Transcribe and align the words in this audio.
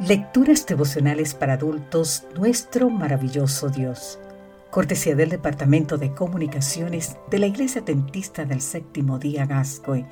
Lecturas 0.00 0.66
devocionales 0.66 1.34
para 1.34 1.52
adultos, 1.52 2.26
nuestro 2.36 2.90
maravilloso 2.90 3.68
Dios. 3.68 4.18
Cortesía 4.70 5.14
del 5.14 5.28
Departamento 5.28 5.98
de 5.98 6.12
Comunicaciones 6.12 7.16
de 7.30 7.38
la 7.38 7.46
Iglesia 7.46 7.84
Tentista 7.84 8.44
del 8.44 8.60
Séptimo 8.60 9.20
Día 9.20 9.46
Gascoy, 9.46 10.04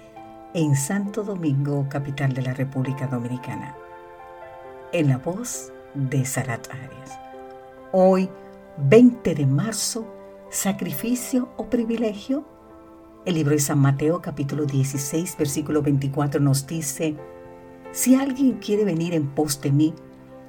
en 0.55 0.77
Santo 0.77 1.25
Domingo, 1.25 1.89
capital 1.91 2.33
de 2.33 2.43
la 2.43 2.55
República 2.55 3.09
Dominicana. 3.09 3.75
En 4.93 5.09
la 5.09 5.19
voz 5.19 5.73
de 5.95 6.25
Sarat 6.27 6.69
Arias. 6.71 7.19
Hoy, 7.91 8.31
20 8.89 9.35
de 9.35 9.47
marzo, 9.47 10.07
sacrificio 10.49 11.49
o 11.57 11.69
privilegio. 11.69 12.47
El 13.27 13.35
libro 13.35 13.51
de 13.51 13.59
San 13.59 13.81
Mateo 13.81 14.23
capítulo 14.23 14.65
16, 14.65 15.37
versículo 15.37 15.83
24 15.83 16.41
nos 16.41 16.69
dice, 16.69 17.17
si 17.93 18.15
alguien 18.15 18.55
quiere 18.55 18.85
venir 18.85 19.15
en 19.15 19.29
pos 19.29 19.61
de 19.61 19.71
mí, 19.71 19.95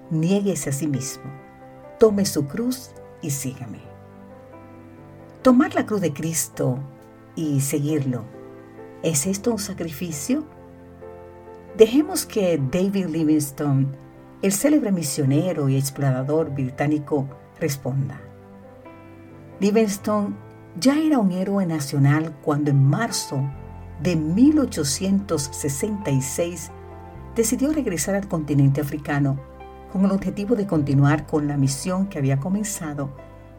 niéguese 0.09 0.69
a 0.69 0.73
sí 0.73 0.87
mismo, 0.87 1.25
tome 1.99 2.25
su 2.25 2.47
cruz 2.47 2.91
y 3.21 3.29
sígame. 3.31 3.81
Tomar 5.41 5.75
la 5.75 5.85
cruz 5.85 5.99
de 6.01 6.13
Cristo 6.13 6.79
y 7.35 7.59
seguirlo, 7.59 8.23
¿es 9.03 9.27
esto 9.27 9.51
un 9.51 9.59
sacrificio? 9.59 10.45
Dejemos 11.77 12.25
que 12.25 12.57
David 12.71 13.07
Livingstone, 13.07 13.87
el 14.41 14.53
célebre 14.53 14.93
misionero 14.93 15.67
y 15.67 15.75
explorador 15.75 16.51
británico, 16.51 17.27
responda. 17.59 18.21
Livingstone 19.59 20.33
ya 20.79 20.97
era 20.97 21.19
un 21.19 21.33
héroe 21.33 21.65
nacional 21.65 22.33
cuando 22.41 22.71
en 22.71 22.85
marzo 22.85 23.43
de 24.01 24.15
1866 24.15 26.71
decidió 27.35 27.71
regresar 27.71 28.15
al 28.15 28.27
continente 28.27 28.81
africano 28.81 29.39
con 29.91 30.05
el 30.05 30.11
objetivo 30.11 30.55
de 30.55 30.67
continuar 30.67 31.25
con 31.25 31.47
la 31.47 31.57
misión 31.57 32.07
que 32.07 32.17
había 32.17 32.39
comenzado 32.39 33.11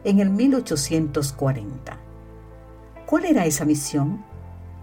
en 0.03 0.19
el 0.19 0.29
1840. 0.29 1.97
¿Cuál 3.05 3.25
era 3.25 3.45
esa 3.45 3.65
misión? 3.65 4.23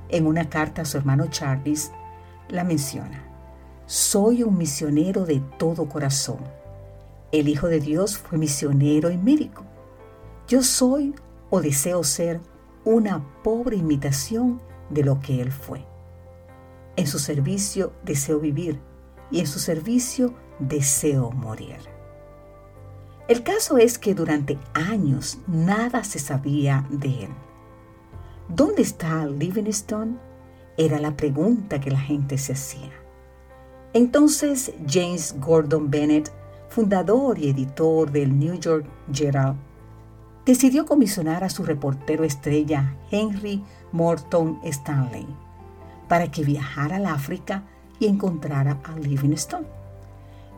En 0.09 0.27
una 0.27 0.49
carta 0.49 0.83
a 0.83 0.85
su 0.85 0.97
hermano 0.99 1.27
Charles 1.29 1.93
la 2.49 2.65
menciona. 2.65 3.25
Soy 3.87 4.43
un 4.43 4.57
misionero 4.57 5.25
de 5.25 5.41
todo 5.59 5.89
corazón. 5.89 6.39
El 7.33 7.49
Hijo 7.49 7.69
de 7.69 7.81
Dios 7.81 8.19
fue 8.19 8.39
misionero 8.39 9.11
y 9.11 9.17
médico. 9.17 9.65
Yo 10.49 10.63
soy 10.63 11.15
o 11.51 11.61
deseo 11.61 12.05
ser 12.05 12.41
una 12.85 13.25
pobre 13.43 13.77
imitación 13.77 14.61
de 14.91 15.05
lo 15.05 15.21
que 15.21 15.41
Él 15.41 15.51
fue. 15.51 15.92
En 16.97 17.07
su 17.07 17.19
servicio 17.19 17.93
deseo 18.05 18.39
vivir 18.39 18.79
y 19.31 19.41
en 19.41 19.47
su 19.47 19.59
servicio 19.59 20.35
deseo 20.59 21.31
morir. 21.31 21.79
El 23.29 23.43
caso 23.43 23.79
es 23.79 23.99
que 23.99 24.15
durante 24.15 24.59
años 24.75 25.39
nada 25.47 26.05
se 26.05 26.19
sabía 26.19 26.87
de 26.91 27.25
él. 27.25 27.31
¿Dónde 28.49 28.83
está 28.83 29.25
Livingstone? 29.27 30.17
Era 30.77 30.99
la 30.99 31.17
pregunta 31.17 31.81
que 31.81 31.91
la 31.91 32.01
gente 32.01 32.37
se 32.37 32.53
hacía. 32.53 32.93
Entonces 33.95 34.73
James 34.87 35.37
Gordon 35.41 35.91
Bennett, 35.91 36.31
fundador 36.69 37.39
y 37.39 37.49
editor 37.51 38.11
del 38.11 38.39
New 38.39 38.59
York 38.59 38.87
Herald, 39.19 39.57
decidió 40.45 40.85
comisionar 40.85 41.45
a 41.45 41.51
su 41.51 41.65
reportero 41.65 42.25
estrella 42.25 42.97
Henry 43.11 43.63
Morton 43.93 44.59
Stanley 44.65 45.27
para 46.13 46.31
que 46.31 46.45
viajara 46.45 46.97
al 46.97 47.07
África 47.07 47.63
y 47.99 48.05
encontrara 48.05 48.83
a 48.85 48.99
Livingstone, 48.99 49.67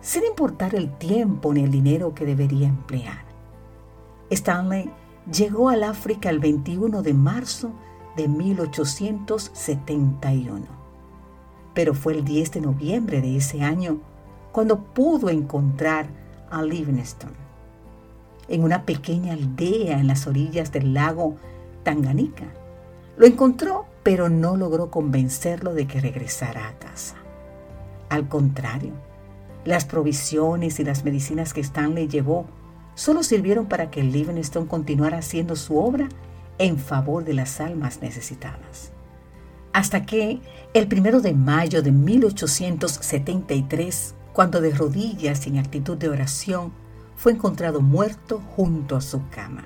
sin 0.01 0.25
importar 0.25 0.75
el 0.75 0.91
tiempo 0.99 1.55
ni 1.55 1.63
el 1.63 1.71
dinero 1.71 2.13
que 2.13 2.27
debería 2.27 2.67
emplear. 2.67 3.23
Stanley 4.31 4.91
llegó 5.33 5.69
al 5.69 5.85
África 5.85 6.29
el 6.29 6.41
21 6.41 7.03
de 7.03 7.15
marzo 7.15 7.71
de 8.17 8.27
1871, 8.27 10.67
pero 11.73 11.95
fue 11.95 12.15
el 12.15 12.25
10 12.25 12.51
de 12.51 12.61
noviembre 12.61 13.21
de 13.21 13.37
ese 13.37 13.63
año 13.63 14.01
cuando 14.51 14.83
pudo 14.83 15.31
encontrar 15.31 16.09
a 16.51 16.65
Livingstone 16.65 17.37
en 18.49 18.65
una 18.65 18.83
pequeña 18.83 19.35
aldea 19.35 20.01
en 20.01 20.09
las 20.09 20.27
orillas 20.27 20.73
del 20.73 20.95
lago 20.95 21.37
Tanganica. 21.85 22.47
Lo 23.17 23.25
encontró, 23.25 23.87
pero 24.05 24.29
no 24.29 24.57
logró 24.57 24.93
convencerlo 24.93 25.75
de 25.75 25.89
que 25.89 26.01
regresara 26.01 26.69
a 26.69 26.79
casa. 26.79 27.17
Al 28.11 28.29
contrario, 28.29 28.93
las 29.65 29.87
provisiones 29.87 30.79
y 30.79 30.85
las 30.85 31.05
medicinas 31.05 31.53
que 31.53 31.63
Stanley 31.63 32.07
llevó 32.07 32.47
solo 32.95 33.25
sirvieron 33.25 33.67
para 33.67 33.91
que 33.91 34.05
Livingstone 34.05 34.69
continuara 34.69 35.19
haciendo 35.19 35.57
su 35.57 35.77
obra 35.79 36.09
en 36.59 36.79
favor 36.79 37.25
de 37.25 37.35
las 37.35 37.61
almas 37.61 38.01
necesitadas. 38.01 38.93
Hasta 39.73 40.07
que, 40.07 40.41
el 40.73 40.87
primero 40.87 41.21
de 41.21 41.33
mayo 41.33 41.83
de 41.83 41.91
1873, 41.91 44.15
cuando 44.33 44.61
de 44.61 44.71
rodillas 44.71 45.45
y 45.47 45.51
en 45.51 45.59
actitud 45.59 45.97
de 45.97 46.11
oración, 46.11 46.73
fue 47.17 47.33
encontrado 47.33 47.81
muerto 47.81 48.41
junto 48.55 48.95
a 48.97 49.01
su 49.01 49.29
cama. 49.31 49.65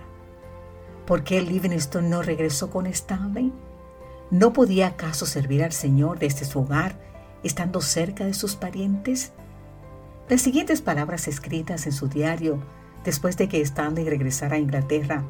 ¿Por 1.06 1.24
qué 1.24 1.42
Livingstone 1.42 2.08
no 2.08 2.22
regresó 2.22 2.70
con 2.70 2.86
Stanley? 2.86 3.52
¿No 4.30 4.52
podía 4.52 4.88
acaso 4.88 5.24
servir 5.24 5.64
al 5.64 5.72
Señor 5.72 6.18
desde 6.18 6.44
su 6.44 6.60
hogar 6.60 6.98
estando 7.42 7.80
cerca 7.80 8.26
de 8.26 8.34
sus 8.34 8.56
parientes? 8.56 9.32
Las 10.28 10.42
siguientes 10.42 10.82
palabras 10.82 11.28
escritas 11.28 11.86
en 11.86 11.92
su 11.92 12.08
diario 12.08 12.62
después 13.04 13.38
de 13.38 13.48
que 13.48 13.62
Stanley 13.62 14.04
regresara 14.04 14.56
a 14.56 14.58
Inglaterra 14.58 15.24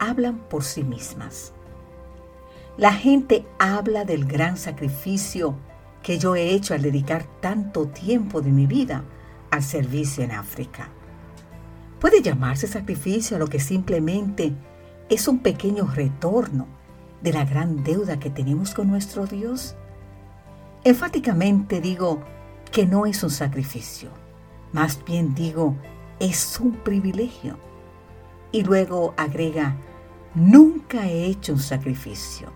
hablan 0.00 0.38
por 0.48 0.64
sí 0.64 0.82
mismas. 0.82 1.52
La 2.76 2.92
gente 2.92 3.46
habla 3.60 4.04
del 4.04 4.24
gran 4.24 4.56
sacrificio 4.56 5.54
que 6.02 6.18
yo 6.18 6.34
he 6.34 6.50
hecho 6.50 6.74
al 6.74 6.82
dedicar 6.82 7.26
tanto 7.40 7.86
tiempo 7.86 8.40
de 8.40 8.50
mi 8.50 8.66
vida 8.66 9.04
al 9.52 9.62
servicio 9.62 10.24
en 10.24 10.32
África. 10.32 10.88
¿Puede 12.00 12.20
llamarse 12.20 12.66
sacrificio 12.66 13.38
lo 13.38 13.46
que 13.46 13.60
simplemente 13.60 14.54
es 15.08 15.28
un 15.28 15.38
pequeño 15.38 15.86
retorno 15.86 16.79
de 17.22 17.32
la 17.32 17.44
gran 17.44 17.82
deuda 17.82 18.18
que 18.18 18.30
tenemos 18.30 18.74
con 18.74 18.88
nuestro 18.88 19.26
Dios? 19.26 19.76
Enfáticamente 20.84 21.80
digo 21.80 22.20
que 22.72 22.86
no 22.86 23.06
es 23.06 23.22
un 23.22 23.30
sacrificio, 23.30 24.10
más 24.72 25.04
bien 25.04 25.34
digo, 25.34 25.76
es 26.18 26.60
un 26.60 26.72
privilegio. 26.72 27.58
Y 28.52 28.62
luego 28.62 29.14
agrega, 29.16 29.76
nunca 30.34 31.06
he 31.06 31.26
hecho 31.26 31.52
un 31.52 31.58
sacrificio. 31.58 32.52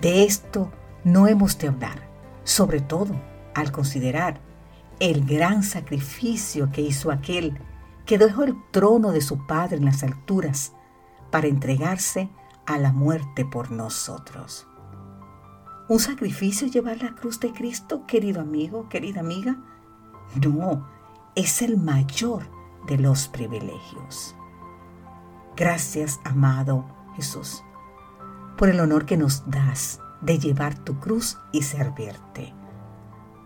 De 0.00 0.24
esto 0.24 0.70
no 1.04 1.26
hemos 1.26 1.58
de 1.58 1.68
hablar, 1.68 2.08
sobre 2.44 2.80
todo 2.80 3.14
al 3.54 3.72
considerar 3.72 4.40
el 5.00 5.24
gran 5.24 5.62
sacrificio 5.62 6.70
que 6.70 6.82
hizo 6.82 7.10
aquel 7.10 7.58
que 8.06 8.18
dejó 8.18 8.44
el 8.44 8.54
trono 8.70 9.12
de 9.12 9.20
su 9.20 9.46
Padre 9.46 9.76
en 9.76 9.86
las 9.86 10.02
alturas 10.02 10.72
para 11.30 11.46
entregarse 11.46 12.20
a 12.20 12.43
la 12.66 12.92
muerte 12.92 13.44
por 13.44 13.70
nosotros. 13.70 14.66
¿Un 15.86 15.98
sacrificio 15.98 16.66
llevar 16.66 17.02
la 17.02 17.14
cruz 17.14 17.40
de 17.40 17.52
Cristo, 17.52 18.06
querido 18.06 18.40
amigo, 18.40 18.88
querida 18.88 19.20
amiga? 19.20 19.56
No, 20.34 20.86
es 21.34 21.60
el 21.60 21.76
mayor 21.76 22.44
de 22.86 22.98
los 22.98 23.28
privilegios. 23.28 24.34
Gracias, 25.56 26.20
amado 26.24 26.86
Jesús, 27.16 27.62
por 28.56 28.70
el 28.70 28.80
honor 28.80 29.04
que 29.04 29.16
nos 29.16 29.48
das 29.48 30.00
de 30.20 30.38
llevar 30.38 30.74
tu 30.74 30.98
cruz 30.98 31.38
y 31.52 31.62
servirte. 31.62 32.54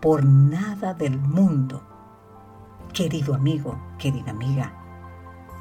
Por 0.00 0.24
nada 0.24 0.94
del 0.94 1.18
mundo, 1.18 1.82
querido 2.92 3.34
amigo, 3.34 3.76
querida 3.98 4.30
amiga, 4.30 4.72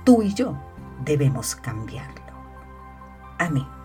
tú 0.05 0.21
y 0.21 0.33
yo 0.33 0.55
debemos 1.03 1.55
cambiarlo. 1.55 2.26
Amén. 3.37 3.76